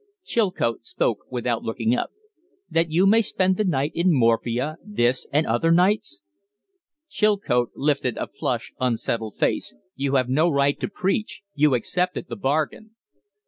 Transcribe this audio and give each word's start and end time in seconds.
Chilcote 0.23 0.83
spoke 0.83 1.19
without 1.29 1.61
looking 1.61 1.93
up. 1.93 2.09
"That 2.71 2.89
you 2.89 3.05
may 3.05 3.21
spend 3.21 3.55
the 3.57 3.63
night 3.63 3.91
in 3.93 4.11
morphia 4.11 4.77
this 4.83 5.27
and 5.31 5.45
other 5.45 5.69
nights?" 5.71 6.23
Chilcote 7.07 7.69
lifted 7.75 8.17
a 8.17 8.25
flushed, 8.25 8.73
unsettled 8.79 9.37
face. 9.37 9.75
"You 9.95 10.15
have 10.15 10.27
no 10.27 10.49
right 10.49 10.79
to 10.79 10.87
preach. 10.89 11.43
You 11.53 11.75
accepted 11.75 12.29
the 12.29 12.35
bargain." 12.35 12.95